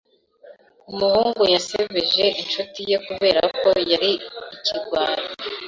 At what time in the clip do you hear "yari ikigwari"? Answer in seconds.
3.91-5.25